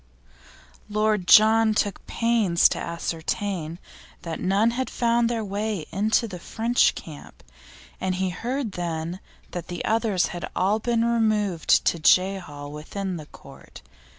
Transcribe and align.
Lord 0.89 1.27
John 1.27 1.75
took 1.75 2.07
pains 2.07 2.67
to 2.69 2.79
ascertain 2.79 3.77
that 4.23 4.39
none 4.39 4.71
had 4.71 4.89
found 4.89 5.29
their 5.29 5.45
way 5.45 5.85
into 5.91 6.27
the 6.27 6.39
French 6.39 6.95
camp, 6.95 7.43
and 7.99 8.15
he 8.15 8.29
heard 8.31 8.71
then 8.71 9.19
that 9.51 9.67
the 9.67 9.85
others 9.85 10.25
had 10.33 10.49
all 10.55 10.79
been 10.79 11.05
removed 11.05 11.85
to 11.85 11.99
Jehal 11.99 12.71
with 12.71 12.89
the 12.89 13.27
Court. 13.31 13.83